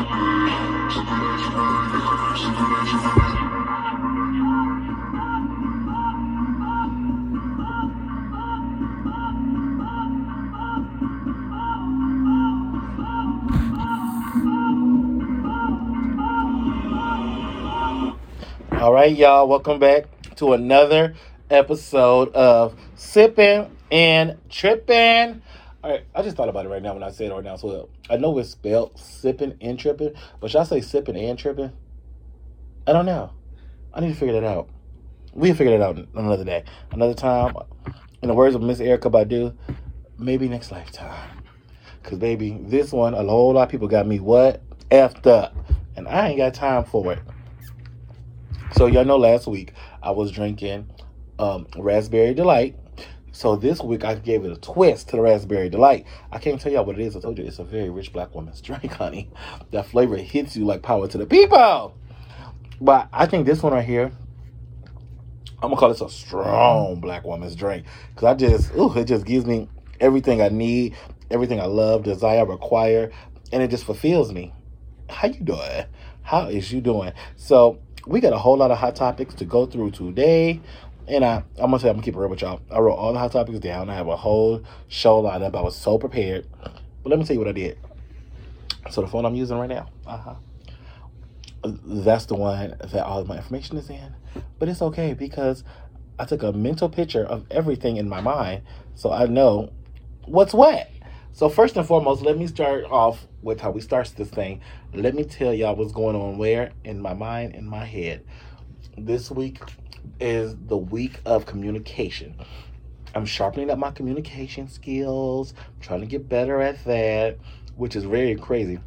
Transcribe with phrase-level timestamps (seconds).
[0.00, 0.06] All
[18.94, 20.06] right, y'all, welcome back
[20.36, 21.14] to another
[21.50, 25.42] episode of Sipping and Tripping.
[25.82, 27.56] All right, I just thought about it right now when I said it right now.
[27.56, 31.72] So I know it's spelled sipping and tripping, but should I say sipping and tripping?
[32.86, 33.32] I don't know.
[33.94, 34.68] I need to figure that out.
[35.32, 37.54] We'll figure that out another day, another time.
[38.20, 39.56] In the words of Miss Erykah Badu,
[40.18, 41.42] maybe next lifetime.
[42.02, 44.60] Cause baby, this one, a whole lot of people got me what
[44.90, 45.56] effed up,
[45.96, 47.20] and I ain't got time for it.
[48.72, 50.90] So y'all know last week I was drinking
[51.38, 52.76] um, Raspberry Delight.
[53.40, 56.04] So this week I gave it a twist to the Raspberry Delight.
[56.30, 57.16] I can't tell y'all what it is.
[57.16, 59.30] I told you it's a very rich black woman's drink, honey.
[59.70, 61.96] That flavor hits you like power to the people.
[62.82, 64.12] But I think this one right here,
[65.62, 69.24] I'm gonna call this a strong black woman's drink because I just, ooh, it just
[69.24, 70.94] gives me everything I need,
[71.30, 73.10] everything I love, desire, require,
[73.52, 74.52] and it just fulfills me.
[75.08, 75.86] How you doing?
[76.20, 77.14] How is you doing?
[77.36, 80.60] So we got a whole lot of hot topics to go through today.
[81.08, 82.60] And I, I'm gonna say I'm gonna keep it real with y'all.
[82.70, 83.90] I wrote all the hot topics down.
[83.90, 85.56] I have a whole show lined up.
[85.56, 86.46] I was so prepared.
[87.02, 87.78] But let me tell you what I did.
[88.90, 90.34] So the phone I'm using right now, uh-huh.
[91.62, 94.14] That's the one that all my information is in.
[94.58, 95.62] But it's okay because
[96.18, 98.62] I took a mental picture of everything in my mind
[98.94, 99.70] so I know
[100.24, 100.88] what's what.
[101.32, 104.60] So first and foremost, let me start off with how we start this thing.
[104.92, 108.24] Let me tell y'all what's going on where in my mind, in my head.
[108.98, 109.60] This week
[110.18, 112.34] is the week of communication.
[113.14, 117.38] I'm sharpening up my communication skills, trying to get better at that,
[117.76, 118.80] which is very crazy.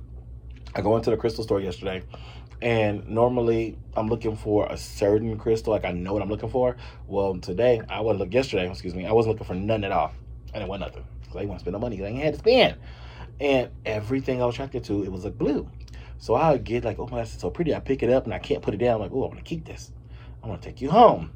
[0.76, 2.04] I go into the crystal store yesterday
[2.62, 6.76] and normally I'm looking for a certain crystal, like I know what I'm looking for.
[7.08, 10.12] Well, today I wasn't look yesterday, excuse me, I wasn't looking for none at all.
[10.54, 11.06] And it went nothing.
[11.22, 12.04] Because I want to spend no money.
[12.04, 12.76] I ain't had to spend.
[13.40, 15.68] And everything I was attracted to, it was like blue.
[16.24, 17.76] So I would get like, oh my it's so pretty.
[17.76, 18.96] I pick it up and I can't put it down.
[18.96, 19.92] I'm like, oh, I want to keep this.
[20.42, 21.34] I want to take you home.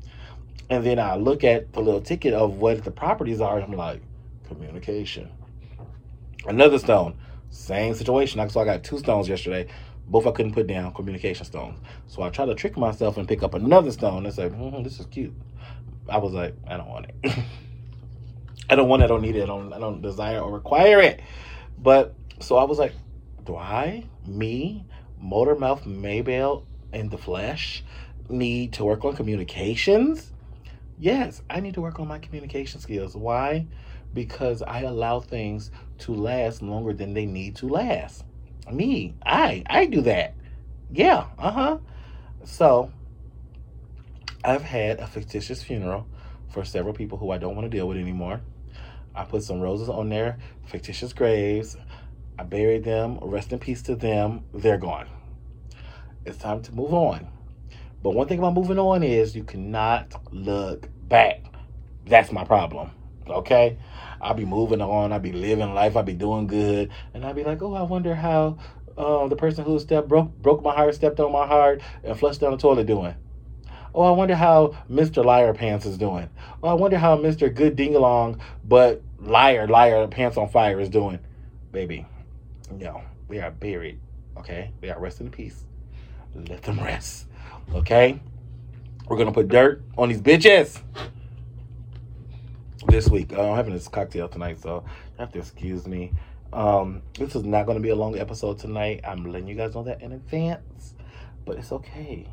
[0.70, 4.02] And then I look at the little ticket of what the properties are, I'm like,
[4.48, 5.30] communication.
[6.46, 7.18] Another stone,
[7.50, 8.40] same situation.
[8.40, 9.68] I so I got two stones yesterday.
[10.08, 11.82] Both I couldn't put down, communication stones.
[12.08, 15.02] So I tried to trick myself and pick up another stone and say, mm, this
[15.02, 15.34] is cute.
[16.08, 17.34] I was like, I don't want it.
[18.70, 21.02] I don't want it, I don't need it, I don't, I don't desire or require
[21.02, 21.20] it.
[21.78, 22.94] But so I was like,
[23.48, 24.86] do I, me,
[25.24, 27.84] Motormouth Maybelle in the flesh,
[28.30, 30.34] need to work on communications?
[31.00, 33.16] Yes, I need to work on my communication skills.
[33.16, 33.66] Why?
[34.14, 38.26] Because I allow things to last longer than they need to last.
[38.70, 40.36] Me, I, I do that.
[40.92, 41.78] Yeah, uh huh.
[42.44, 42.92] So,
[44.44, 46.06] I've had a fictitious funeral
[46.50, 48.42] for several people who I don't want to deal with anymore.
[49.16, 51.78] I put some roses on their fictitious graves.
[52.40, 53.18] I buried them.
[53.22, 54.44] Rest in peace to them.
[54.54, 55.08] They're gone.
[56.26, 57.28] It's time to move on.
[58.04, 61.44] But one thing about moving on is you cannot look back.
[62.06, 62.92] That's my problem.
[63.28, 63.78] Okay?
[64.22, 65.12] I'll be moving on.
[65.12, 65.98] I'll be living life.
[65.98, 66.92] I'll be doing good.
[67.14, 68.58] And I'll be like, oh, I wonder how
[68.98, 72.42] uh, the person who stepped broke broke my heart, stepped on my heart, and flushed
[72.42, 73.16] down the toilet doing.
[73.94, 75.26] Oh, I wonder how Mr.
[75.26, 76.30] Liar Pants is doing.
[76.62, 77.54] Oh, I wonder how Mr.
[77.54, 81.20] Good Dingalong, but liar, liar, pants on fire is doing.
[81.72, 82.06] Baby,
[82.72, 84.00] no, we are buried.
[84.38, 84.72] Okay?
[84.82, 85.64] We are resting in peace.
[86.36, 87.28] Let them rest.
[87.74, 88.20] Okay?
[89.08, 90.82] We're gonna put dirt on these bitches
[92.88, 93.34] this week.
[93.34, 96.12] Uh, I'm having this cocktail tonight, so you have to excuse me.
[96.54, 99.02] Um, this is not gonna be a long episode tonight.
[99.06, 100.94] I'm letting you guys know that in advance,
[101.46, 102.28] but it's okay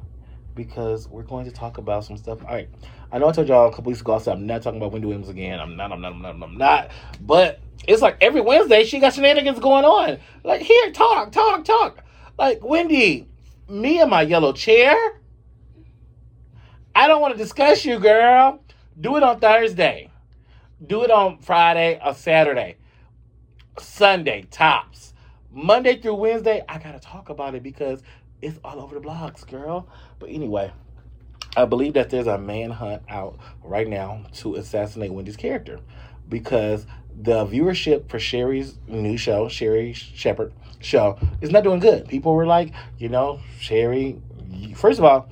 [0.54, 2.42] because we're going to talk about some stuff.
[2.44, 2.68] All right,
[3.10, 4.14] I know I told y'all a couple weeks ago.
[4.14, 5.58] I said I'm not talking about Wendy Williams again.
[5.60, 5.92] I'm not.
[5.92, 6.12] I'm not.
[6.12, 6.42] I'm not.
[6.42, 6.90] I'm not.
[7.20, 10.18] But it's like every Wednesday she got shenanigans going on.
[10.42, 12.04] Like here, talk, talk, talk.
[12.38, 13.28] Like Wendy,
[13.68, 15.20] me and my yellow chair.
[16.94, 18.60] I don't want to discuss you, girl.
[19.00, 20.10] Do it on Thursday.
[20.86, 22.76] Do it on Friday or Saturday.
[23.78, 25.12] Sunday, tops.
[25.50, 28.02] Monday through Wednesday, I gotta talk about it because
[28.42, 29.88] it's all over the blogs, girl.
[30.18, 30.72] But anyway,
[31.56, 35.80] I believe that there's a manhunt out right now to assassinate Wendy's character
[36.28, 42.08] because the viewership for Sherri's new show, Sherri Shepherd show, is not doing good.
[42.08, 44.20] People were like, you know, Sherri.
[44.74, 45.28] First of all,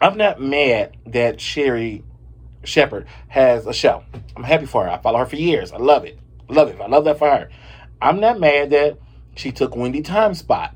[0.00, 2.04] I'm not mad that Sherri
[2.64, 4.04] Shepherd has a show.
[4.36, 4.90] I'm happy for her.
[4.90, 5.72] I follow her for years.
[5.72, 6.18] I love it.
[6.48, 6.80] Love it.
[6.80, 7.48] I love that for her.
[8.02, 8.98] I'm not mad that
[9.34, 10.74] she took Wendy time spot.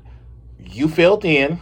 [0.59, 1.59] You filled in.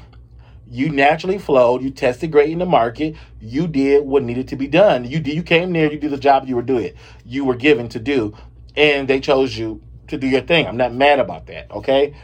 [0.73, 1.83] You naturally flowed.
[1.83, 3.15] You tested great in the market.
[3.39, 5.05] You did what needed to be done.
[5.05, 5.35] You did.
[5.35, 5.91] You came there.
[5.91, 6.93] You did the job you were doing.
[7.23, 8.35] You were given to do,
[8.75, 10.65] and they chose you to do your thing.
[10.65, 11.69] I'm not mad about that.
[11.69, 12.15] Okay,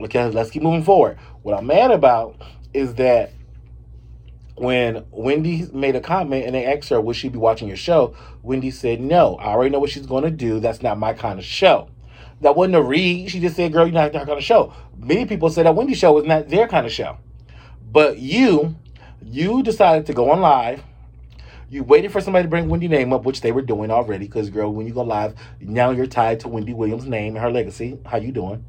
[0.00, 0.28] okay.
[0.28, 1.16] Let's keep moving forward.
[1.42, 2.42] What I'm mad about
[2.74, 3.30] is that
[4.56, 8.16] when Wendy made a comment and they asked her, Would she be watching your show?
[8.42, 10.58] Wendy said, No, I already know what she's going to do.
[10.58, 11.88] That's not my kind of show.
[12.40, 13.30] That wasn't a read.
[13.30, 14.74] She just said, Girl, you're not that kind of show.
[14.98, 17.18] Many people said that Wendy show was not their kind of show.
[17.92, 18.74] But you,
[19.22, 20.82] you decided to go on live.
[21.68, 24.26] You waited for somebody to bring Wendy name up, which they were doing already.
[24.26, 27.50] Because, girl, when you go live, now you're tied to Wendy Williams' name and her
[27.50, 27.98] legacy.
[28.06, 28.64] How you doing?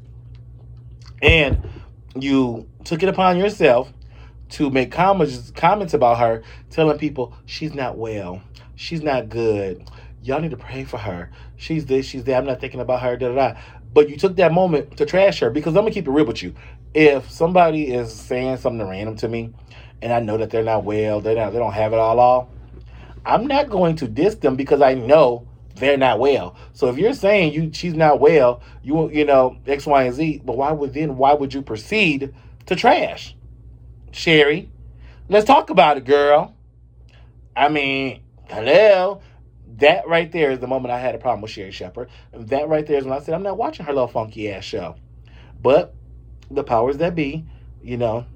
[1.22, 1.66] And
[2.14, 3.90] you took it upon yourself
[4.50, 8.42] to make comments comments about her, telling people she's not well,
[8.76, 9.88] she's not good.
[10.24, 11.30] Y'all need to pray for her.
[11.56, 12.38] She's this, she's that.
[12.38, 13.14] I'm not thinking about her.
[13.16, 13.60] Da da da.
[13.92, 16.42] But you took that moment to trash her because I'm gonna keep it real with
[16.42, 16.54] you.
[16.94, 19.52] If somebody is saying something random to me,
[20.00, 22.50] and I know that they're not well, they're not, they don't have it all all,
[23.26, 26.56] I'm not going to diss them because I know they're not well.
[26.72, 30.40] So if you're saying you she's not well, you you know X, Y, and Z,
[30.42, 32.34] but why would then why would you proceed
[32.64, 33.36] to trash?
[34.10, 34.70] Sherri?
[35.28, 36.54] Let's talk about it, girl.
[37.54, 39.20] I mean, hello.
[39.78, 42.08] That right there is the moment I had a problem with Sherri Shepherd.
[42.32, 44.64] And that right there is when I said, I'm not watching her little funky ass
[44.64, 44.96] show.
[45.60, 45.94] But
[46.50, 47.44] the powers that be,
[47.82, 48.26] you know,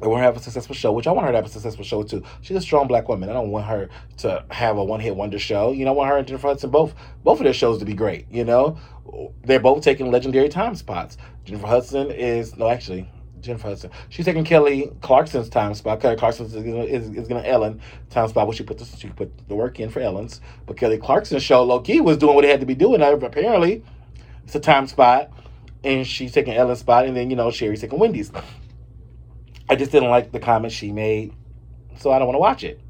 [0.00, 1.50] they want her to have a successful show, which I want her to have a
[1.50, 2.22] successful show too.
[2.42, 3.28] She's a strong black woman.
[3.28, 3.88] I don't want her
[4.18, 5.72] to have a one hit wonder show.
[5.72, 7.94] You know, I want her and Jennifer Hudson both both of their shows to be
[7.94, 8.26] great.
[8.30, 8.78] You know,
[9.44, 11.16] they're both taking legendary time spots.
[11.44, 13.08] Jennifer Hudson is no, actually,
[13.44, 13.90] Jennifer Hudson.
[14.08, 16.00] She's taking Kelly Clarkson's time spot.
[16.00, 17.80] Kelly Clarkson is, is, is going to Ellen
[18.10, 20.40] time spot where she put the she put the work in for Ellen's.
[20.66, 23.00] But Kelly Clarkson's show, low key, was doing what it had to be doing.
[23.02, 23.84] Apparently,
[24.44, 25.30] it's a time spot,
[25.82, 28.32] and she's taking Ellen's spot, and then you know Sherri's taking Wendy's.
[29.68, 31.32] I just didn't like the comment she made,
[31.98, 32.80] so I don't want to watch it.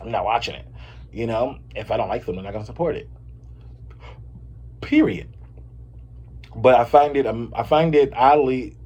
[0.00, 0.66] I'm not watching it.
[1.12, 3.08] You know, if I don't like them, I'm not going to support it.
[4.80, 5.28] Period.
[6.54, 8.76] But I find it um, I find it oddly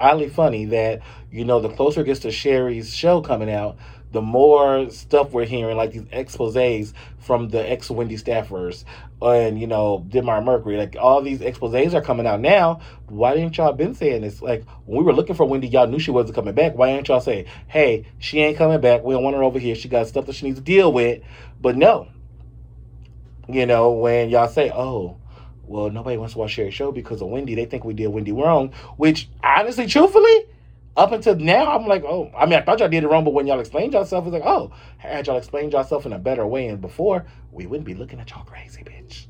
[0.00, 1.00] oddly funny that
[1.30, 3.76] you know the closer it gets to Sherri's show coming out,
[4.12, 8.84] the more stuff we're hearing, like these exposes from the ex Wendy staffers
[9.20, 12.80] and you know Denmark Mercury, like all these exposes are coming out now.
[13.08, 14.40] Why didn't y'all been saying this?
[14.40, 16.74] Like when we were looking for Wendy, y'all knew she wasn't coming back.
[16.74, 19.04] Why didn't y'all say, "Hey, she ain't coming back.
[19.04, 19.74] We don't want her over here.
[19.74, 21.22] She got stuff that she needs to deal with."
[21.60, 22.08] But no,
[23.48, 25.17] you know when y'all say, "Oh."
[25.68, 27.54] Well, nobody wants to watch Sherri's show because of Wendy.
[27.54, 30.46] They think we did Wendy wrong, which honestly, truthfully,
[30.96, 33.32] up until now, I'm like, oh, I mean, I thought y'all did it wrong, but
[33.32, 36.66] when y'all explained yourself, it's like, oh, had y'all explained yourself in a better way
[36.66, 39.26] and before, we wouldn't be looking at y'all crazy, bitch.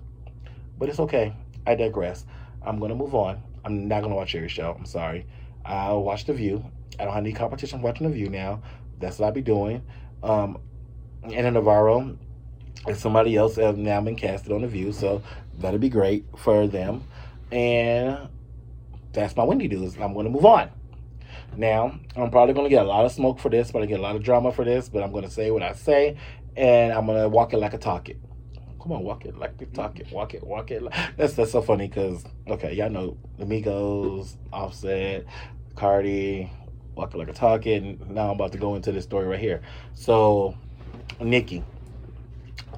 [0.78, 1.34] But it's okay.
[1.66, 2.24] I digress.
[2.62, 3.42] I'm gonna move on.
[3.64, 4.74] I'm not gonna watch Sherri's show.
[4.78, 5.26] I'm sorry.
[5.64, 6.64] I'll watch The View.
[6.98, 8.62] I don't have any competition watching The View now.
[8.98, 9.82] That's what I'll be doing.
[10.22, 10.58] Um,
[11.24, 12.16] Ana Navarro
[12.86, 15.22] and somebody else have now been casted on The View, so
[15.58, 17.04] that'll be great for them.
[17.52, 18.28] And
[19.12, 19.96] that's my Wendy news.
[19.96, 20.70] I'm going to move on.
[21.56, 23.98] Now, I'm probably going to get a lot of smoke for this, but I get
[23.98, 26.16] a lot of drama for this, but I'm going to say what I say,
[26.56, 28.18] and I'm going to walk it like I talk it.
[28.80, 30.10] Come on, walk it like you talk it.
[30.12, 30.82] Walk it, walk it.
[31.16, 35.26] That's that's so funny because okay, y'all know the Migos, Offset,
[35.74, 36.50] Cardi,
[36.94, 37.82] walk it like I talk it.
[37.82, 39.62] And now I'm about to go into this story right here.
[39.94, 40.56] So,
[41.20, 41.64] Nicki,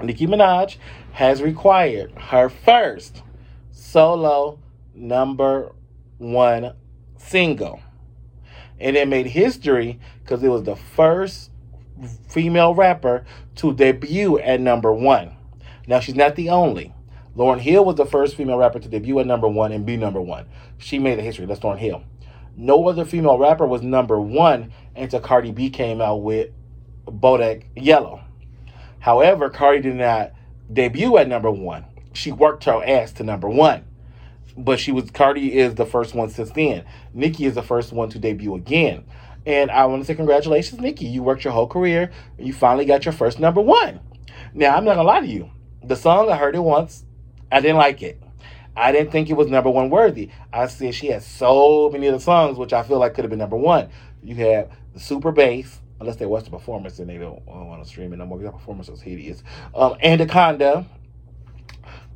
[0.02, 0.76] Nicki Minaj
[1.12, 3.23] has required her first
[3.71, 4.59] solo
[4.95, 5.73] number
[6.19, 6.75] one
[7.19, 7.80] single.
[8.78, 11.50] And it made history because it was the first
[12.28, 13.26] female rapper
[13.57, 15.37] to debut at number one.
[15.87, 16.95] Now, she's not the only.
[17.37, 20.21] Lauryn Hill was the first female rapper to debut at number one and be number
[20.21, 20.47] one.
[20.78, 21.47] She made the history.
[21.47, 22.02] That's Lauryn Hill.
[22.57, 26.50] No other female rapper was number one until Cardi B came out with
[27.07, 28.23] Bodak Yellow.
[29.00, 30.33] However, Cardi did not
[30.73, 31.85] debut at number one.
[32.12, 33.85] She worked her ass to number one.
[34.57, 36.85] But she was Cardi is the first one since then.
[37.14, 39.04] Nicki is the first one to debut again.
[39.47, 41.07] And I want to say congratulations, Nicki.
[41.07, 44.00] You worked your whole career you finally got your first number one.
[44.54, 45.50] Now I'm not gonna lie to you.
[45.83, 47.04] The song I heard it once,
[47.50, 48.23] I didn't like it.
[48.76, 50.30] I didn't think it was number one worthy.
[50.52, 53.38] I said she had so many other songs which I feel like could have been
[53.38, 53.88] number one.
[54.23, 57.83] You have the super bass, unless they watch the performance and they don't, don't want
[57.83, 59.42] to stream it no more because that performance was hideous.
[59.75, 60.87] Um, Anaconda,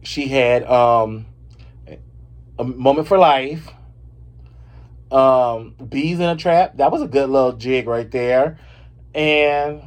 [0.02, 1.26] she had um,
[2.58, 3.68] a moment for life.
[5.10, 6.78] Um, bees in a trap.
[6.78, 8.58] That was a good little jig right there,
[9.14, 9.82] and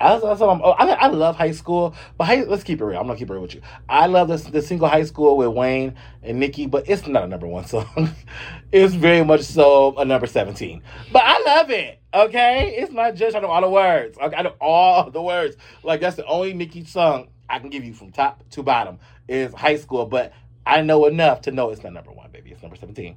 [0.00, 2.98] I'm, oh, I, I love high school, but high, let's keep it real.
[2.98, 3.60] I'm gonna keep it real with you.
[3.88, 7.26] I love this the single high school with Wayne and Nicki, but it's not a
[7.26, 8.10] number one song.
[8.72, 10.82] it's very much so a number 17.
[11.12, 12.00] But I love it.
[12.14, 14.16] Okay, it's not just I know all the words.
[14.20, 15.56] I know all the words.
[15.82, 19.52] Like that's the only Nicki song I can give you from top to bottom is
[19.52, 20.32] high school, but
[20.64, 22.52] I know enough to know it's not number one, baby.
[22.52, 23.16] It's number 17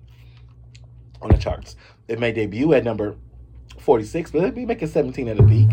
[1.21, 1.75] on the charts.
[2.07, 3.15] It may debut at number
[3.83, 5.69] 46, but it'd be making 17 at a peak.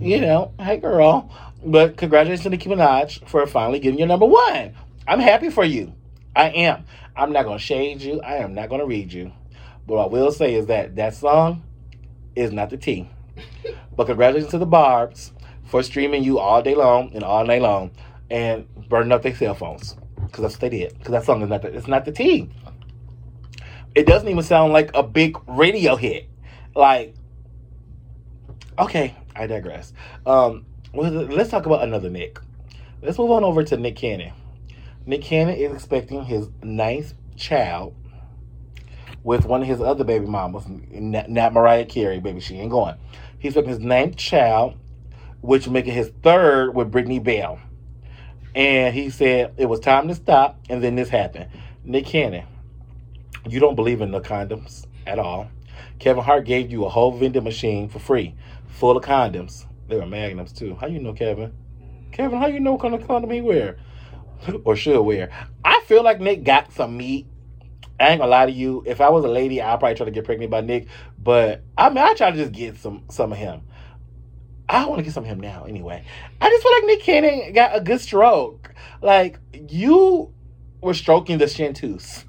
[0.00, 1.30] You know, hey girl.
[1.64, 4.74] But congratulations to Nicki Minaj for finally getting your number one.
[5.08, 5.94] I'm happy for you.
[6.36, 6.84] I am.
[7.16, 8.20] I'm not going to shade you.
[8.20, 9.32] I am not going to read you.
[9.86, 11.62] But what I will say is that that song
[12.36, 13.08] is not the T.
[13.96, 15.32] But congratulations to the Barbs
[15.66, 17.90] for streaming you all day long and all night long
[18.30, 19.96] and burning up their cell phones.
[20.16, 20.98] Because that's what they did.
[20.98, 22.50] Because that song is not the, it's not the T.
[23.94, 26.28] It doesn't even sound like a big radio hit.
[26.74, 27.14] Like,
[28.78, 29.92] okay, I digress.
[30.26, 32.38] Um, let's talk about another Nick.
[33.02, 34.32] Let's move on over to Nick Cannon.
[35.06, 37.94] Nick Cannon is expecting his ninth child
[39.22, 42.40] with one of his other baby mamas, not Mariah Carey, baby.
[42.40, 42.96] She ain't going.
[43.38, 44.74] He's expecting his ninth child,
[45.40, 47.58] which making his third with Brittany Bell.
[48.54, 51.48] And he said it was time to stop, and then this happened.
[51.84, 52.46] Nick Cannon,
[53.48, 55.48] you don't believe in the condoms at all.
[55.98, 58.34] Kevin Hart gave you a whole vending machine for free,
[58.74, 59.66] full of condoms.
[59.88, 60.76] They were magnums too.
[60.80, 61.52] How you know, Kevin?
[62.12, 63.78] Kevin, how you know what kind of condom he wear
[64.64, 65.30] or should wear?
[65.64, 67.26] I feel like Nick got some meat.
[67.98, 68.82] I ain't gonna lie to you.
[68.86, 70.88] If I was a lady, I'd probably try to get pregnant by Nick.
[71.22, 73.62] But I mean, I try to just get some some of him.
[74.68, 75.64] I want to get some of him now.
[75.64, 76.04] Anyway,
[76.40, 78.74] I just feel like Nick Cannon got a good stroke.
[79.00, 79.38] Like
[79.68, 80.32] you
[80.80, 82.24] were stroking the chanteuse.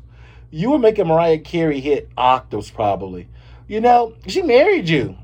[0.51, 3.27] You were making Mariah Carey hit octaves, probably.
[3.67, 5.17] You know, she married you.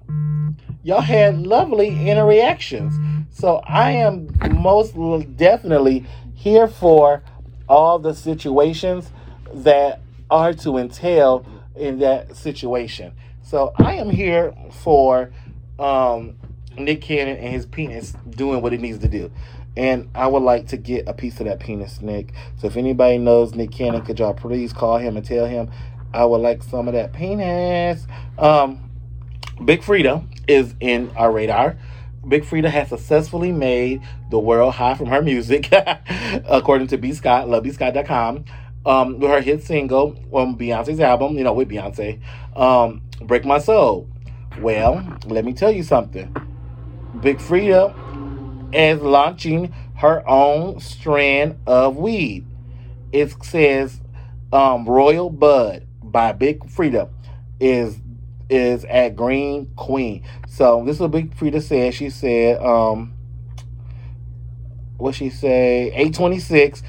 [0.84, 2.96] Y'all had lovely interactions.
[3.32, 4.96] So I am most
[5.38, 7.24] definitely here for
[7.70, 9.12] all the situations
[9.54, 11.46] that are to entail
[11.76, 13.14] in that situation.
[13.44, 15.32] So I am here for
[15.78, 16.38] um,
[16.78, 19.32] Nick Cannon and his penis doing what it needs to do.
[19.78, 22.34] And I would like to get a piece of that penis, Nick.
[22.58, 25.70] So if anybody knows Nick Cannon, could y'all please call him and tell him
[26.14, 28.06] I would like some of that penis.
[28.38, 28.91] Um,
[29.66, 31.78] Big Freedia is in our radar.
[32.28, 35.70] Big Freedia has successfully made the world high from her music,
[36.46, 37.14] according to B.
[37.14, 38.46] Scott, lovebscott.com,
[38.86, 42.20] um, with her hit single on Beyonce's album, you know, with Beyonce,
[42.56, 44.10] um, Break My Soul.
[44.60, 46.36] Well, let me tell you something.
[47.22, 47.94] Big Freedia
[48.74, 52.46] is launching her own strand of weed.
[53.12, 54.02] It says
[54.52, 57.10] um, Royal Bud by Big Freedia
[57.60, 58.00] is
[58.52, 60.24] is at Green Queen.
[60.48, 61.94] So this is what Big Freedia said.
[61.94, 63.14] She said, um,
[64.98, 65.92] what she say?
[65.94, 66.84] Eight twenty six.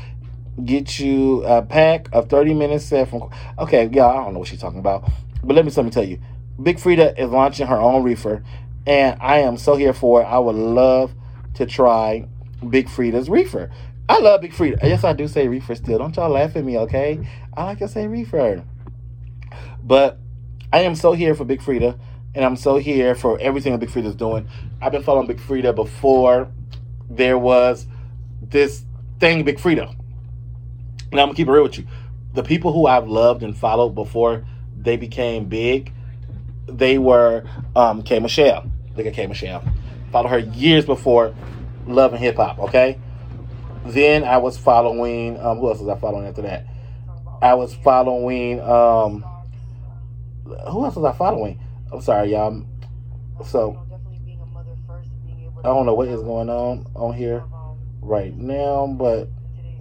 [0.63, 3.31] Get you a pack of thirty minutes set from.
[3.59, 5.09] Okay, yeah, I don't know what she's talking about,
[5.43, 6.21] but let me let me tell you.
[6.63, 8.45] Big Freedia is launching her own reefer,
[8.87, 10.25] and I am so here for it.
[10.25, 11.15] I would love
[11.55, 12.29] to try
[12.69, 13.71] Big Freedia's reefer.
[14.09, 15.99] I love Big Freedia Yes, I do say reefer still.
[15.99, 17.27] Don't y'all laugh at me, okay?
[17.57, 18.63] I like to say reefer.
[19.83, 20.19] But
[20.73, 21.99] I am so here for Big Freedia,
[22.35, 24.49] and I'm so here for everything that Big Freedia's doing.
[24.81, 26.51] I've been following Big Freedia before
[27.11, 27.87] there was
[28.41, 28.83] this
[29.21, 29.91] thing, Big Freedia.
[31.11, 31.87] And I'm gonna keep it real with you.
[32.33, 35.93] The people who I've loved and followed before they became big,
[36.67, 37.45] they were
[37.77, 38.65] um, K Michelle.
[38.97, 39.63] Look at K Michelle.
[40.11, 41.35] Followed her years before
[41.87, 42.59] Love and Hip Hop.
[42.59, 42.99] Okay.
[43.85, 45.39] Then I was following.
[45.39, 46.67] Um, who else was I following after that?
[47.43, 48.59] I was following.
[48.61, 49.23] Um,
[50.45, 51.61] who else was I following?
[51.93, 52.65] I'm sorry, y'all.
[53.45, 53.87] So
[55.59, 57.45] I don't know what is going on on here
[58.01, 59.29] right now, but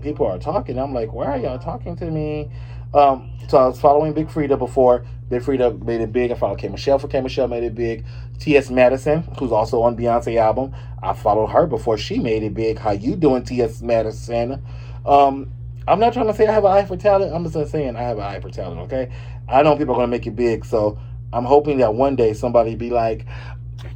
[0.01, 0.77] people are talking.
[0.77, 2.49] I'm like, why are y'all talking to me?
[2.93, 6.31] Um, so I was following Big Freedia before Big Freedia made it big.
[6.31, 8.05] I followed K Michelle for K Michelle made it big.
[8.37, 8.69] T.S.
[8.69, 12.77] Madison, who's also on Beyonce album, I followed her before she made it big.
[12.77, 13.81] How you doing, T.S.
[13.81, 14.61] Madison?
[15.05, 15.51] Um,
[15.87, 17.33] I'm not trying to say I have an eye for talent.
[17.33, 18.81] I'm just saying I have an eye for talent.
[18.81, 19.11] Okay,
[19.51, 20.97] I know people are gonna make it big, so
[21.33, 23.25] I'm hoping that one day somebody be like,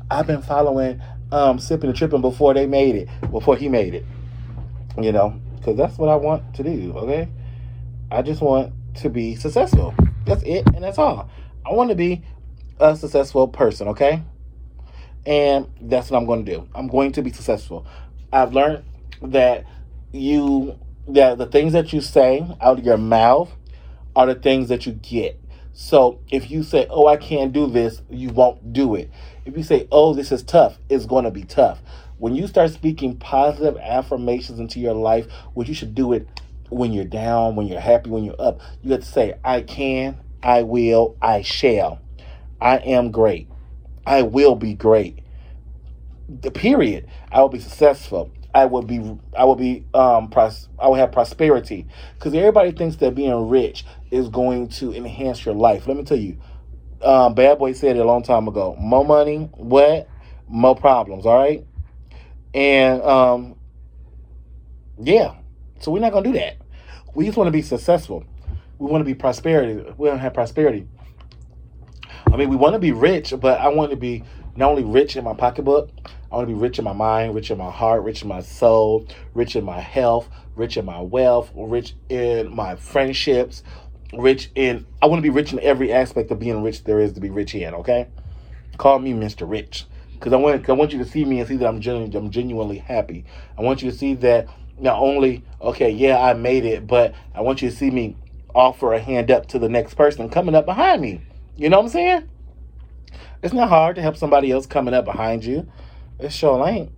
[0.10, 4.06] I've been following um, sipping and tripping before they made it, before he made it.
[5.00, 6.94] You know, because that's what I want to do.
[6.96, 7.28] Okay,
[8.12, 9.94] I just want to be successful.
[10.26, 11.30] That's it, and that's all.
[11.66, 12.24] I want to be
[12.80, 13.90] a successful person.
[13.90, 14.22] Okay,
[15.26, 16.68] and that's what I'm going to do.
[16.76, 17.86] I'm going to be successful.
[18.32, 18.84] I've learned
[19.22, 19.66] that
[20.12, 23.52] you that the things that you say out of your mouth
[24.16, 25.40] are the things that you get.
[25.76, 29.12] So if you say, "Oh, I can't do this," you won't do it.
[29.46, 31.82] If you say, "Oh, this is tough," it's going to be tough.
[32.20, 36.28] when you start speaking positive affirmations into your life, which you should do it
[36.70, 40.18] when you're down, when you're happy, when you're up, you have to say, I can,
[40.44, 42.02] I will, I shall.
[42.62, 43.50] I am great.
[44.08, 45.20] I will be great.
[46.30, 47.08] The period.
[47.32, 48.32] I will be successful.
[48.56, 52.98] I will be I will be um pros- I will have prosperity because everybody thinks
[52.98, 55.88] that being rich is going to enhance your life.
[55.88, 56.38] Let me tell you,
[57.02, 58.76] um, Bad Boy said it a long time ago.
[58.80, 60.08] More money, what?
[60.48, 61.26] More problems.
[61.26, 61.66] All right,
[62.54, 63.56] and um,
[64.98, 65.36] yeah.
[65.80, 66.58] So we're not gonna do that.
[67.14, 68.24] We just want to be successful.
[68.80, 69.94] We want to be prosperity.
[69.98, 70.88] We to have prosperity.
[72.32, 74.24] I mean, we want to be rich, but I want to be
[74.56, 75.90] not only rich in my pocketbook,
[76.32, 78.42] I want to be rich in my mind, rich in my heart, rich in my
[78.42, 83.64] soul, rich in my health, rich in my wealth, rich in my friendships,
[84.14, 84.86] rich in.
[85.02, 87.30] I want to be rich in every aspect of being rich there is to be
[87.30, 87.74] rich in.
[87.74, 88.08] Okay,
[88.78, 91.58] call me Mister Rich because I want I want you to see me and see
[91.58, 93.26] that I'm genuinely I'm genuinely happy.
[93.58, 94.48] I want you to see that
[94.80, 98.16] not only okay, yeah, I made it, but I want you to see me
[98.54, 101.22] offer a hand up to the next person coming up behind me.
[101.58, 102.30] You know what I'm saying?
[103.44, 105.68] It's not hard to help somebody else coming up behind you.
[106.20, 106.92] It sure ain't.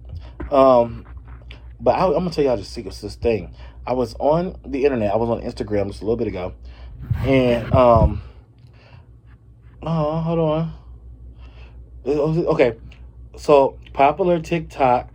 [0.52, 1.06] Um,
[1.80, 3.54] but I, am gonna tell y'all the secret to this thing.
[3.86, 5.12] I was on the internet.
[5.12, 6.54] I was on Instagram just a little bit ago,
[7.26, 8.22] and um,
[9.84, 10.74] oh, hold on.
[12.06, 12.78] Okay,
[13.36, 15.12] so popular TikTok.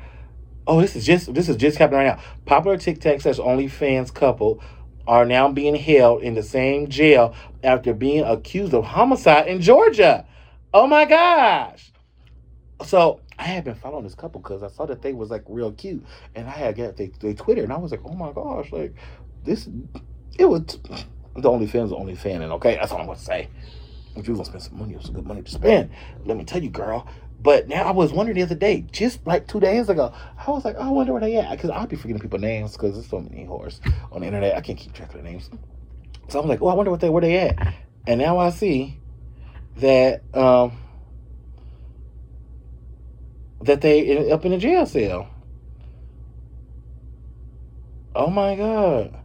[0.67, 2.23] Oh, this is just this is just happening right now.
[2.45, 4.63] Popular TikTok says OnlyFans couple
[5.07, 7.35] are now being held in the same jail
[7.65, 10.27] after being accused of homicide in Georgia.
[10.75, 11.93] Oh my gosh!
[12.85, 15.73] So I had been following this couple because I saw that they was like real
[15.73, 18.71] cute, and I had got they, they Twitter, and I was like, oh my gosh,
[18.71, 18.95] like
[19.45, 19.69] this,
[20.39, 20.79] it was
[21.37, 23.49] the only fans, the only fan, and okay, that's all I'm gonna say.
[24.15, 25.91] If you gonna spend some money, it's a good money to spend.
[26.25, 27.07] Let me tell you, girl.
[27.41, 30.15] But now I was wondering the other day, just like two days ago,
[30.47, 32.73] I was like, oh, I wonder where they at, because I'll be forgetting people names
[32.73, 33.81] because there's so many whores
[34.13, 34.57] on the internet.
[34.57, 35.51] I can't keep track of the names.
[36.29, 37.75] So I was like, oh, I wonder what they where they at,
[38.07, 39.01] and now I see
[39.77, 40.79] that um
[43.63, 45.29] that they up in a jail cell.
[48.15, 49.22] Oh my god!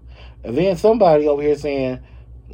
[0.48, 2.00] And then somebody over here saying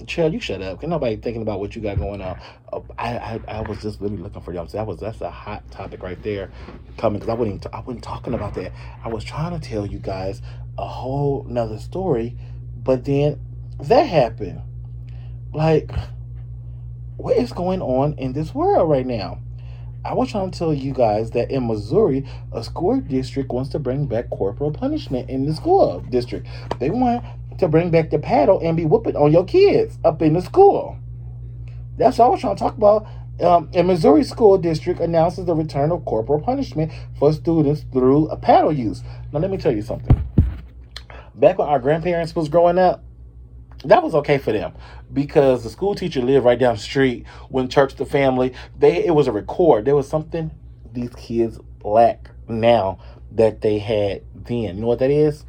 [0.08, 0.80] Chill, you shut up.
[0.80, 2.40] Can nobody thinking about what you got going on?
[2.72, 4.66] Uh, I, I I was just really looking for y'all.
[4.66, 6.52] That was that's a hot topic right there,
[6.98, 8.72] coming because I even, I wasn't talking about that.
[9.04, 10.42] I was trying to tell you guys
[10.80, 12.36] a whole nother story,
[12.76, 13.40] but then
[13.84, 14.62] that happened.
[15.54, 15.92] Like,
[17.18, 19.38] what is going on in this world right now?
[20.06, 23.80] I was trying to tell you guys that in Missouri, a school district wants to
[23.80, 26.48] bring back corporal punishment in the school district.
[26.80, 27.24] They want
[27.60, 30.98] to bring back the paddle and be whooping on your kids up in the school.
[31.98, 33.08] That's what I was trying to talk about.
[33.42, 38.38] Um, a Missouri school district announces the return of corporal punishment for students through a
[38.38, 39.02] paddle use.
[39.32, 40.24] Now, let me tell you something.
[41.36, 43.04] Back when our grandparents was growing up,
[43.86, 44.74] that was okay for them
[45.12, 47.26] because the school teacher lived right down the street.
[47.50, 49.86] When church the family, they it was a record.
[49.86, 50.52] There was something
[50.94, 53.00] these kids lack now
[53.32, 54.76] that they had then.
[54.76, 55.46] You know what that is?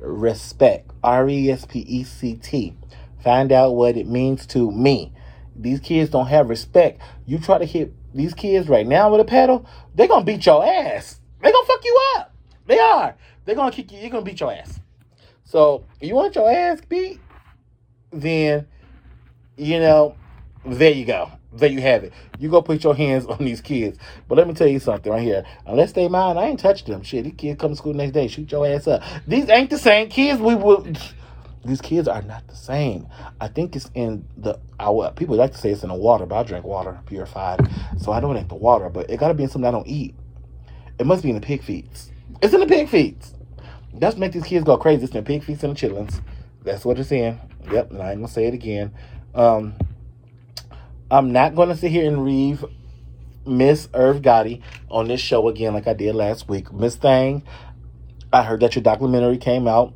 [0.00, 0.90] Respect.
[1.02, 2.74] R E S P E C T.
[3.22, 5.12] Find out what it means to me.
[5.56, 7.00] These kids don't have respect.
[7.26, 10.64] You try to hit these kids right now with a paddle, they're gonna beat your
[10.64, 11.20] ass.
[11.40, 12.34] They're gonna fuck you up.
[12.66, 13.16] They are.
[13.44, 13.98] They're gonna kick you.
[13.98, 14.80] You're gonna beat your ass.
[15.44, 17.20] So you want your ass beat,
[18.10, 18.66] then
[19.56, 20.16] you know,
[20.64, 21.30] there you go.
[21.52, 22.12] There you have it.
[22.38, 23.98] You go put your hands on these kids.
[24.28, 25.44] But let me tell you something right here.
[25.66, 27.02] Unless they mind, I ain't touched them.
[27.02, 29.02] Shit, these kids come to school next day, shoot your ass up.
[29.26, 30.98] These ain't the same kids we would.
[31.64, 33.08] These kids are not the same.
[33.40, 36.36] I think it's in the our people like to say it's in the water, but
[36.36, 38.88] I drink water purified, so I don't ain't the water.
[38.88, 40.14] But it got to be in something I don't eat.
[40.98, 42.10] It must be in the pig feeds.
[42.40, 43.34] It's in the pig feeds.
[43.92, 45.04] That's make these kids go crazy.
[45.04, 46.22] It's in the pig feeds and the chitlins.
[46.62, 47.38] That's what it's in.
[47.70, 48.94] Yep, and I ain't gonna say it again.
[49.34, 49.74] Um,
[51.10, 52.58] I'm not going to sit here and read
[53.46, 56.70] Miss Irv Gotti on this show again like I did last week.
[56.70, 57.42] Miss Thang,
[58.30, 59.94] I heard that your documentary came out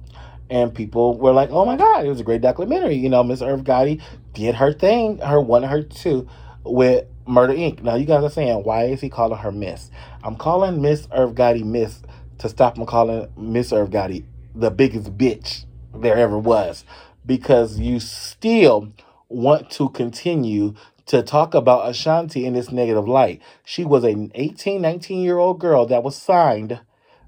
[0.48, 2.94] and people were like, oh my God, it was a great documentary.
[2.94, 4.00] You know, Miss Irv Gotti
[4.32, 6.26] did her thing, her one, her two
[6.64, 7.82] with Murder Inc.
[7.82, 9.90] Now, you guys are saying, why is he calling her Miss?
[10.24, 12.00] I'm calling Miss Irv Gotti Miss
[12.38, 16.86] to stop him calling Miss Irv Gotti the biggest bitch there ever was
[17.26, 18.92] because you still
[19.28, 20.74] want to continue
[21.12, 23.42] to talk about Ashanti in this negative light.
[23.66, 26.80] She was an 18, 19 year old girl that was signed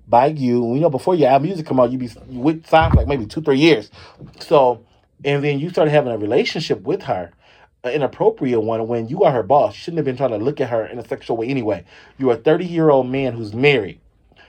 [0.09, 0.65] by you.
[0.65, 3.27] We know before your album music come out, you'd be with signed for like maybe
[3.27, 3.91] two, three years.
[4.41, 4.87] So,
[5.23, 7.33] and then you started having a relationship with her,
[7.83, 9.75] an inappropriate one, when you are her boss.
[9.75, 11.85] You shouldn't have been trying to look at her in a sexual way anyway.
[12.17, 14.01] You're a 30 year old man who's married.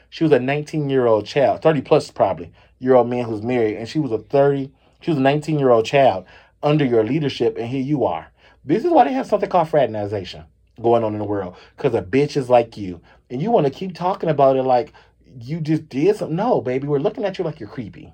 [0.09, 3.75] She was a 19 year old child, 30 plus probably year old man who's married,
[3.75, 4.71] and she was a 30,
[5.01, 6.25] she was a 19 year old child
[6.63, 8.31] under your leadership, and here you are.
[8.65, 10.45] This is why they have something called fraternization
[10.81, 12.99] going on in the world because of bitches like you,
[13.29, 14.93] and you want to keep talking about it like
[15.39, 16.35] you just did something.
[16.35, 18.13] No, baby, we're looking at you like you're creepy.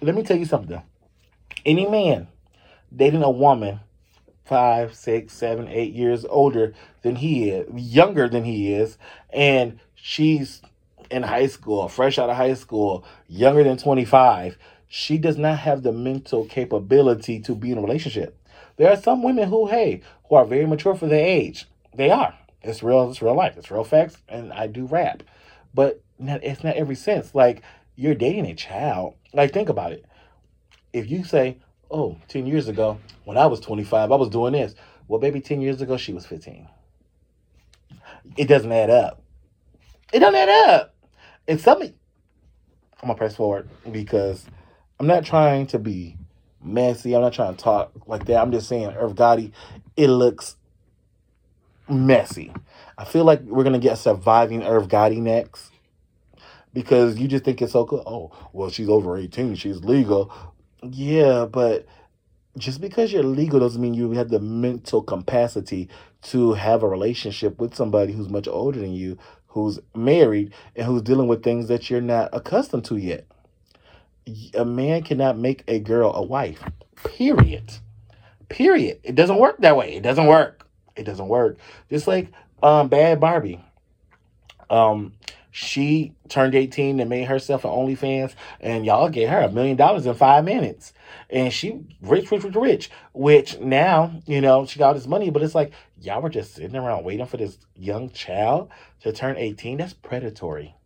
[0.00, 0.80] Let me tell you something.
[1.66, 2.28] Any man
[2.94, 3.80] dating a woman
[4.50, 8.98] five, six, seven, eight years older than he is, younger than he is,
[9.32, 10.60] and she's
[11.08, 15.84] in high school, fresh out of high school, younger than 25, she does not have
[15.84, 18.36] the mental capability to be in a relationship.
[18.80, 21.66] There are some women who, hey, who are very mature for their age.
[21.94, 22.34] They are.
[22.62, 25.22] It's real, it's real life, it's real facts, and I do rap.
[25.74, 27.34] But it's not every sense.
[27.34, 27.60] Like,
[27.94, 29.16] you're dating a child.
[29.34, 30.06] Like, think about it.
[30.94, 31.58] If you say,
[31.90, 34.74] oh, 10 years ago, when I was 25, I was doing this.
[35.08, 36.66] Well, baby, 10 years ago, she was 15.
[38.38, 39.22] It doesn't add up.
[40.10, 40.94] It doesn't add up.
[41.46, 41.92] And some, I'm
[43.02, 44.46] gonna press forward because
[44.98, 46.16] I'm not trying to be
[46.62, 47.14] messy.
[47.14, 48.40] I'm not trying to talk like that.
[48.40, 49.52] I'm just saying, Irv Gotti,
[49.96, 50.56] it looks
[51.88, 52.52] messy.
[52.96, 55.70] I feel like we're gonna get surviving Irv Gotti next
[56.72, 58.02] because you just think it's so cool.
[58.06, 60.32] Oh, well, she's over 18, she's legal.
[60.82, 61.86] Yeah, but
[62.56, 65.88] just because you're legal doesn't mean you have the mental capacity
[66.22, 71.02] to have a relationship with somebody who's much older than you, who's married, and who's
[71.02, 73.26] dealing with things that you're not accustomed to yet.
[74.54, 76.62] A man cannot make a girl a wife.
[76.96, 77.72] Period.
[78.48, 79.00] Period.
[79.02, 79.94] It doesn't work that way.
[79.94, 80.66] It doesn't work.
[80.96, 81.58] It doesn't work.
[81.88, 82.28] Just like
[82.62, 83.64] um Bad Barbie.
[84.68, 85.12] Um
[85.52, 90.06] she turned 18 and made herself an OnlyFans, and y'all gave her a million dollars
[90.06, 90.92] in five minutes.
[91.28, 92.90] And she rich, rich, rich, rich.
[93.12, 96.76] Which now, you know, she got this money, but it's like y'all were just sitting
[96.76, 99.78] around waiting for this young child to turn 18.
[99.78, 100.76] That's predatory.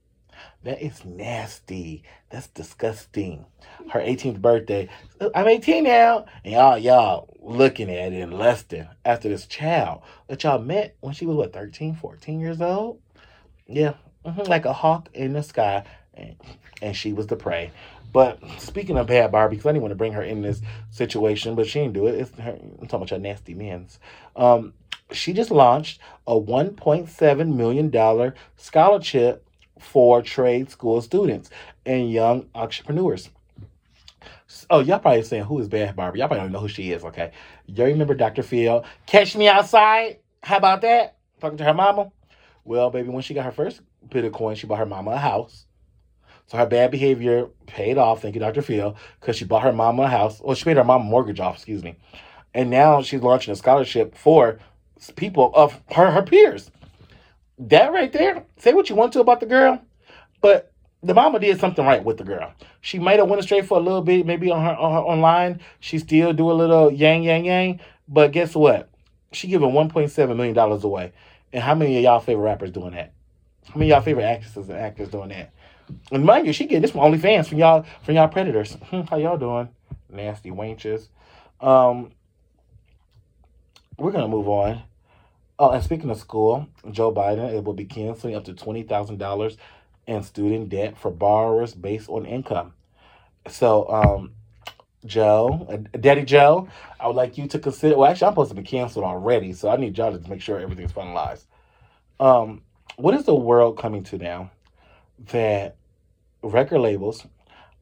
[0.65, 2.05] That is nasty.
[2.31, 3.45] That's disgusting.
[3.91, 4.89] Her 18th birthday.
[5.35, 6.25] I'm 18 now.
[6.43, 11.13] And y'all, y'all looking at it in lusting after this child that y'all met when
[11.15, 12.99] she was what, 13, 14 years old?
[13.67, 16.37] Yeah, hmm like a hawk in the sky, and,
[16.81, 17.71] and she was the prey.
[18.13, 21.55] But speaking of bad Barbie, because I didn't want to bring her in this situation,
[21.57, 22.15] but she didn't do it.
[22.15, 23.99] It's her, I'm talking about your nasty men's.
[24.37, 24.73] Um,
[25.13, 29.44] she just launched a 1.7 million dollar scholarship
[29.79, 31.51] for trade school students
[31.85, 33.31] and young entrepreneurs.
[34.71, 36.21] Oh, y'all probably saying who is Bad Barbie?
[36.21, 37.05] Y'all probably don't know who she is.
[37.05, 37.33] Okay,
[37.67, 38.43] y'all remember Dr.
[38.43, 38.85] Phil?
[39.07, 40.19] Catch me outside.
[40.43, 41.17] How about that?
[41.41, 42.11] Talking to her mama.
[42.65, 45.17] Well, baby, when she got her first bit of coin, she bought her mama a
[45.19, 45.67] house.
[46.47, 48.63] So her bad behavior paid off, thank you, Dr.
[48.63, 50.41] Phil, because she bought her mama a house.
[50.41, 51.97] Well, she paid her mama mortgage off, excuse me.
[52.53, 54.59] And now she's launching a scholarship for
[55.17, 56.71] people of her, her peers.
[57.59, 59.81] That right there, say what you want to about the girl,
[60.41, 62.53] but the mama did something right with the girl.
[62.81, 65.61] She might have went astray for a little bit, maybe on her, on her online.
[65.81, 68.89] She still do a little yang yang yang, but guess what?
[69.33, 71.13] She giving one point seven million dollars away.
[71.53, 73.13] And how many of y'all favorite rappers doing that?
[73.69, 75.53] How many of y'all favorite actresses and actors doing that?
[76.11, 78.77] And mind you, she getting this from OnlyFans from y'all from y'all predators.
[78.91, 79.69] How y'all doing?
[80.11, 81.09] Nasty wenches.
[81.61, 82.13] Um,
[83.99, 84.83] we're gonna move on.
[85.57, 89.19] Oh, and speaking of school, Joe Biden it will be canceling up to twenty thousand
[89.19, 89.57] dollars
[90.07, 92.73] in student debt for borrowers based on income.
[93.49, 94.33] So, um,
[95.07, 97.97] Joe, uh, Daddy Joe, I would like you to consider.
[97.97, 100.59] Well, actually, I'm supposed to be canceled already, so I need y'all to make sure
[100.59, 101.45] everything's finalized.
[102.19, 102.63] Um,
[102.97, 104.51] what is the world coming to now
[105.31, 105.77] that
[106.43, 107.27] record labels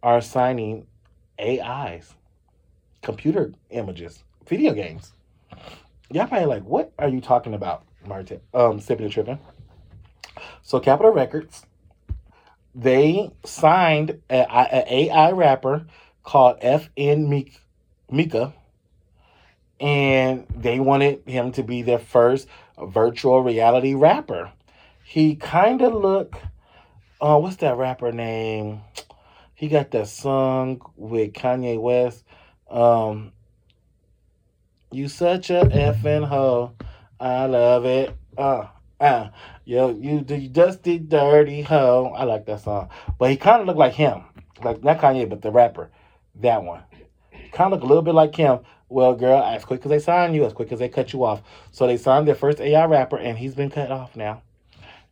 [0.03, 0.87] are signing
[1.41, 2.15] AIs,
[3.03, 5.13] computer images, video games?
[6.13, 8.41] Y'all probably like, what are you talking about, Martin?
[8.53, 9.39] Um, sipping and tripping.
[10.61, 11.65] So, Capitol Records,
[12.75, 15.87] they signed an AI rapper
[16.23, 17.55] called FN
[18.13, 18.53] Meka,
[19.81, 22.47] and they wanted him to be their first
[22.79, 24.53] virtual reality rapper.
[25.05, 26.37] He kind of look,
[27.23, 28.83] uh, what's that rapper name?
[29.55, 32.25] He got that song with Kanye West.
[32.71, 33.33] Um,
[34.95, 36.73] you such a effing hoe.
[37.19, 38.17] I love it.
[38.37, 38.67] Uh,
[39.01, 39.31] uh,
[39.65, 42.13] yo, you the dusty dirty hoe.
[42.17, 44.25] I like that song, but he kind of looked like him,
[44.63, 45.91] like not Kanye, but the rapper.
[46.37, 46.83] That one.
[47.53, 48.61] Kind of look a little bit like him.
[48.89, 51.43] Well, girl, as quick as they signed you, as quick as they cut you off.
[51.71, 54.43] So they signed their first AI rapper, and he's been cut off now.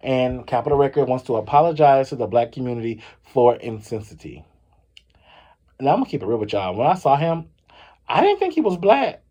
[0.00, 4.44] And Capitol Record wants to apologize to the black community for insensitivity.
[5.78, 6.74] Now I'm gonna keep it real with y'all.
[6.74, 7.48] When I saw him,
[8.08, 9.22] I didn't think he was black.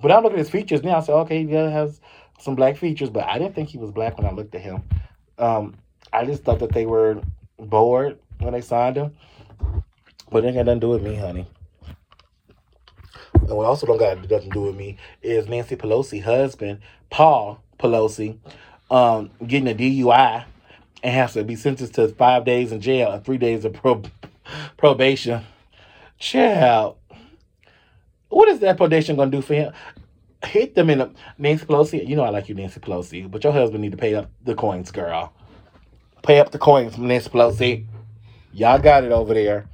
[0.00, 0.98] But I'm looking at his features now.
[0.98, 2.00] I said, okay, he has
[2.38, 4.82] some black features, but I didn't think he was black when I looked at him.
[5.38, 5.74] Um,
[6.12, 7.20] I just thought that they were
[7.58, 9.16] bored when they signed him.
[10.30, 11.46] But it ain't got nothing to do with me, honey.
[13.34, 16.80] And what also don't got nothing to do with me is Nancy Pelosi husband,
[17.10, 18.38] Paul Pelosi,
[18.90, 20.44] um, getting a DUI
[21.02, 24.02] and has to be sentenced to five days in jail and three days of pro-
[24.76, 25.44] probation.
[26.18, 26.96] Child,
[28.28, 29.72] what is that probation gonna do for him?
[30.44, 32.06] Hit them in the Nancy Pelosi.
[32.06, 34.54] You know I like you, Nancy Pelosi, but your husband need to pay up the
[34.54, 35.32] coins, girl.
[36.22, 37.86] Pay up the coins, from Nancy Pelosi.
[38.52, 39.68] Y'all got it over there.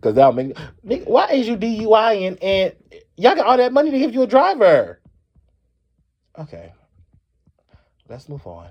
[0.00, 0.56] Cause that'll make
[1.04, 2.72] why is you DUI and, and
[3.16, 5.00] y'all got all that money to give you a driver?
[6.38, 6.72] Okay.
[8.08, 8.68] Let's move on.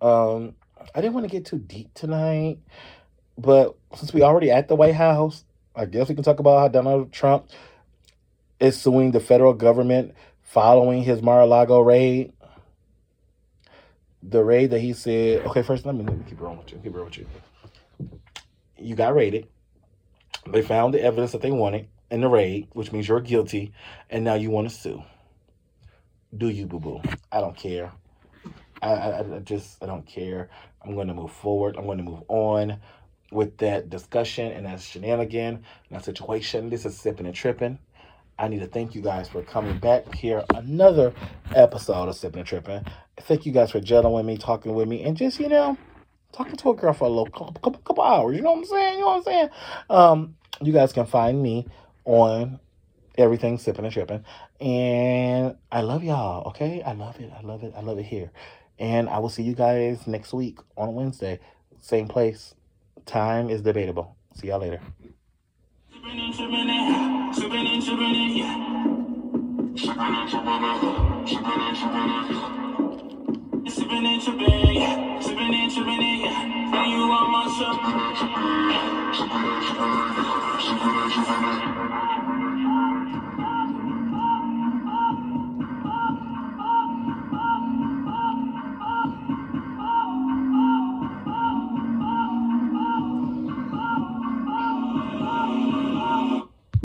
[0.00, 0.54] Um,
[0.94, 2.58] I didn't want to get too deep tonight,
[3.38, 6.68] but since we already at the White House, I guess we can talk about how
[6.68, 7.48] Donald Trump
[8.58, 12.32] is suing the federal government following his Mar-a-Lago raid.
[14.22, 16.78] The raid that he said, okay, first let me, let me keep rolling with you.
[16.82, 17.26] Keep rolling with you.
[18.76, 19.48] You got raided.
[20.46, 23.72] They found the evidence that they wanted in the raid, which means you're guilty,
[24.10, 25.02] and now you want to sue.
[26.36, 27.00] Do you, boo boo?
[27.30, 27.92] I don't care.
[28.82, 30.48] I, I, I just I don't care.
[30.82, 31.76] I'm going to move forward.
[31.76, 32.80] I'm going to move on
[33.30, 36.70] with that discussion and that shenanigan and that situation.
[36.70, 37.78] This is sipping and tripping.
[38.38, 41.12] I need to thank you guys for coming back here another
[41.54, 42.86] episode of Sipping and Tripping.
[43.18, 45.76] Thank you guys for gelling with me, talking with me, and just you know
[46.32, 48.36] talking to a girl for a little couple, couple, hours.
[48.36, 48.94] You know what I'm saying?
[48.94, 49.48] You know what I'm saying?
[49.90, 51.66] Um, you guys can find me
[52.04, 52.58] on
[53.18, 54.24] everything sipping and tripping.
[54.60, 56.82] And I love y'all, okay?
[56.82, 57.30] I love it.
[57.36, 57.74] I love it.
[57.76, 58.30] I love it here.
[58.78, 61.40] And I will see you guys next week on Wednesday.
[61.80, 62.54] Same place.
[63.06, 64.16] Time is debatable.
[64.34, 64.80] See y'all later.